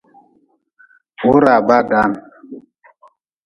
[1.27, 2.11] Wuraa baa daan.